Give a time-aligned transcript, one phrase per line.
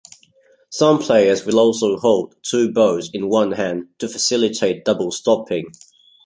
[0.71, 5.65] Some players will also hold two bows in one hand to facilitate double-stopping.